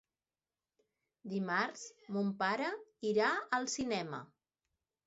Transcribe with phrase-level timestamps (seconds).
[1.35, 1.85] Dimarts
[2.17, 2.73] mon pare
[3.13, 4.27] irà al cinema.